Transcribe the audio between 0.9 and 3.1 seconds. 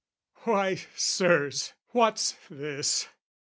Sirs, what's this?